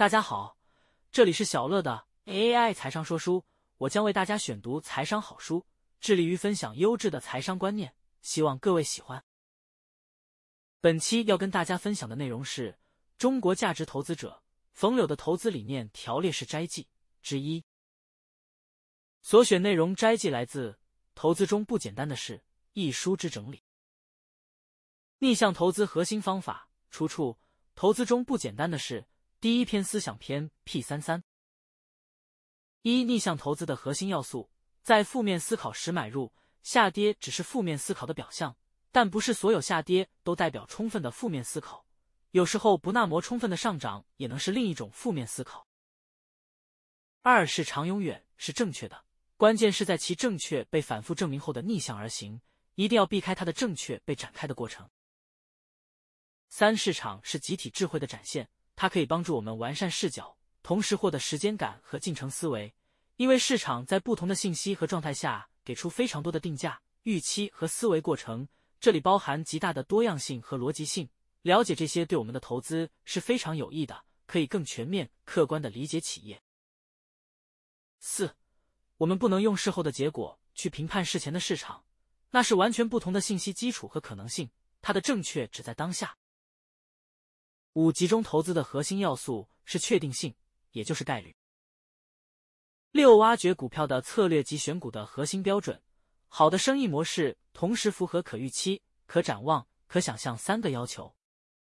[0.00, 0.56] 大家好，
[1.12, 3.44] 这里是小乐的 AI 财商说书，
[3.76, 5.66] 我将为大家选读财商好书，
[6.00, 9.22] 致力于分享优质的财商观念，希望各位喜欢。
[10.80, 12.78] 本期要跟大家分享的内容是
[13.18, 14.42] 中国价值投资者
[14.72, 16.88] 冯柳的投资理念条列式摘记
[17.20, 17.62] 之一。
[19.20, 20.72] 所选内容摘记来自
[21.14, 22.38] 《投资中不简单的事》
[22.72, 23.62] 一书之整理。
[25.18, 27.32] 逆向投资核心方法出处
[27.74, 29.02] 《投资中不简单的事》
[29.40, 31.24] 第一篇思想篇 P 三三。
[32.82, 34.50] 一、逆向投资的核心要素，
[34.82, 38.54] 在负面思考时买入，下跌只是负面思考的表象，
[38.92, 41.86] 但不是所有下跌都代表充分的负面思考，
[42.32, 45.66] 有时候不那么充分的上涨也能是另一种负面思考。
[47.22, 49.06] 二、是长永远是正确的。
[49.38, 52.42] 关键是在其正确被反复证明后的逆向而行，
[52.74, 54.90] 一定要避开它的正确被展开的过程。
[56.50, 62.74] 三、市场是集体智慧的展现，它可以帮助我们完善视角，同时获得时间感和进程思维。
[63.16, 68.48] 因为市场在不同的信息和状态下给出非常多的定价、预期和思维过程，
[68.80, 71.06] 这里包含极大的多样性和逻辑性。
[71.42, 76.40] 了解这些对我们的投资是非常有益的，可以更全面、客观的理解企业。
[77.98, 78.34] 四。
[78.96, 81.84] 我们不能用事后的结果去评判事前的市场，
[82.30, 84.48] 那是完全不同的信息基础和可能性，
[84.80, 86.16] 它的正确只在当下。
[87.74, 90.34] 五、集中投资的核心要素是确定性，
[90.72, 91.34] 也就是概率。
[92.90, 95.80] 六、挖掘股票的策略及选股的核心标准，
[96.28, 101.14] 好的生意模式同时符合可预期、可展望、可想象三个要求。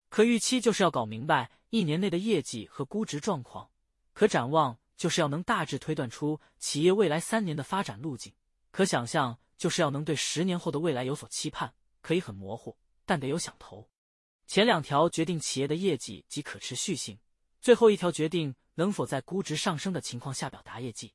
[0.08, 3.70] 可预期就是要搞明白一年内的业绩和估值状况，
[4.12, 4.78] 可展望。
[4.96, 8.32] 就是要能大致推断出企业未来三年的发展路径，
[8.70, 13.90] 可想象就是要能对十年后的未来有所期盼，可以很模糊，但得有想头。
[14.46, 17.18] 前两条决定企业的业绩及可持续性，
[17.60, 21.12] 最后一条决定能否在估值上升的情况下表达业绩。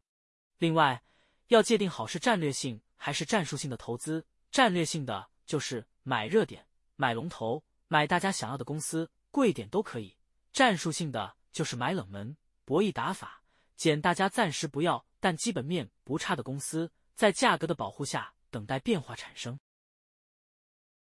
[0.57, 1.01] 另外，
[1.47, 4.25] 要界定好是战略性还是战术性的投资。
[4.51, 10.17] 战略性的就是买热点、买龙头、买大家想要的公司，贵点都可以；
[10.51, 13.41] 战术性的就是买冷门、博弈打法。
[13.77, 19.57] 捡大家暂时不要但基本面不差的公司，在价格的保护下等待变化产生。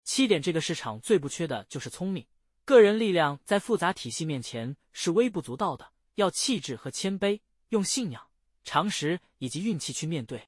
[0.07, 2.25] 七点，这个市场最不缺的就是聪明。
[2.63, 8.25] 个人力量在复杂体系面前是微不足道的，要气质和谦卑，用信仰、
[8.63, 10.47] 常识以及运气去面对。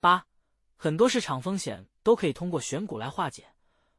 [0.00, 0.26] 八，
[0.74, 3.54] 很多市场风险都可以通过选股来化解。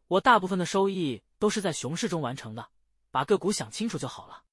[0.07, 2.71] 我大部分的收益都是在熊市中完成的，
[3.09, 4.43] 把个股想清楚就好了。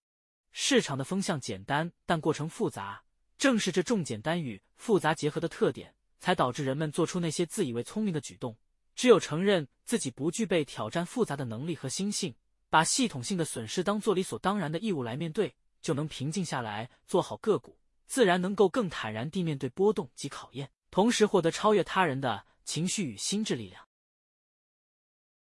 [0.53, 3.03] 市场的风向简单，但过程复杂。
[3.37, 8.57] 正是这重简单与复杂结合的特点，才导致人们做出那些自以为聪明的举动。
[8.95, 12.35] 只有承认自己不具备挑战复杂的能力和心性，
[12.69, 23.87] 把系统性的损失当做理所当然的义务来面对，就能平静下来，做好个股，自然能够更坦然地面对波动及考验，同时获得超越他人的情绪与心智力量。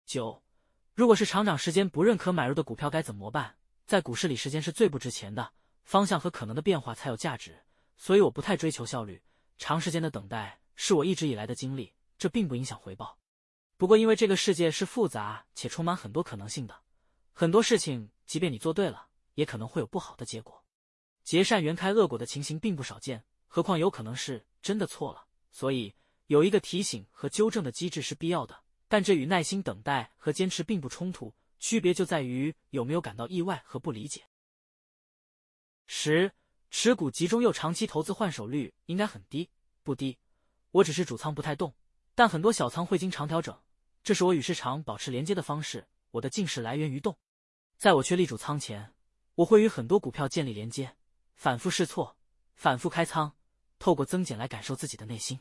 [0.07, 0.43] 九，
[0.95, 3.57] 如果是厂长时间不认可买入的股票，该怎么办？
[3.87, 5.53] 在股市里，时间是最不值钱的，
[5.85, 7.61] 方向和可能的变化才有价值。
[7.97, 9.23] 所以我不太追求效率，
[9.59, 13.20] 长时间的等待是我一直以来的经历，这并不影响回报。
[13.81, 16.83] 不过，因为这个世界是复杂且充满很多可能性的，
[17.33, 20.63] 很多事情即便你做对了，也可能会有不好的结果。
[21.25, 25.25] 结善缘开恶果的情形并不少见，何况有可能是真的错了。
[25.51, 25.95] 所以，
[26.27, 31.35] 有一个提醒和纠正的机制是必要的，但这与耐心等待和坚持并不冲突。
[31.59, 34.25] 区别就在于有没有感到意外和不理解。
[35.87, 36.31] 十，
[36.71, 39.49] 持股集中又长期投资换手率应该很低，
[39.83, 40.19] 不低。
[40.71, 41.75] 我只是主仓不太动，
[42.15, 43.59] 但很多小仓会经常调整，
[44.03, 45.87] 这是我与市场保持连接的方式。
[46.13, 47.17] 我的近视来源于动，
[47.77, 48.93] 在我确立主仓前，
[49.37, 50.97] 我会与很多股票建立连接，
[51.37, 52.17] 反复试错，
[52.57, 53.37] 反复开仓，
[53.79, 55.39] 透过增减来感受自己的内心。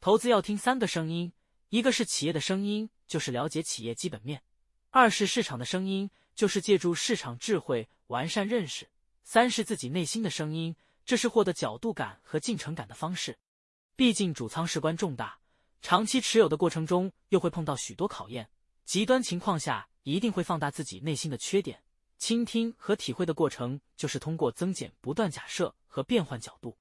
[0.00, 1.32] 投资要听三个声音，
[1.68, 4.42] 一个是企业的声音，就是了解企业基本面。
[4.90, 8.86] 二是市场的声音，就是借助市场智慧完善认识；
[9.24, 10.74] 三是自己内心的声音，
[11.04, 13.38] 这是获得角度感和进程感的方式。
[13.94, 15.40] 毕竟主仓事关重大，
[15.80, 18.50] 长期持有的过程中又会碰到许多考验，
[18.84, 21.82] 极端情况下一定会放大自己内心的缺点。
[22.18, 26.76] 倾听和体会的过程，就是通过增减不断假设和变换角度。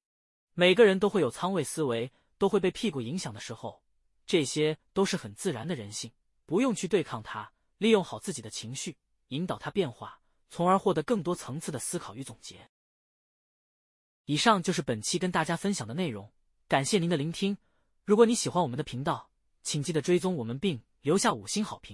[0.56, 3.84] 每个人都会有仓位思维，都会被屁股影响的时候，
[4.26, 6.12] 这些都是很自然的人性，
[6.48, 7.52] 不用去对抗它。
[7.78, 8.98] 利用好自己的情绪，
[9.28, 10.20] 引导它变化，
[10.50, 12.72] 从而获得更多层次的思考与总结。
[14.26, 16.34] 以上就是本期跟大家分享的内容，
[16.68, 17.56] 感谢您的聆听。
[18.08, 19.30] 如果你喜欢我们的频道，
[19.64, 21.94] 请记得追踪我们并留下五星好评。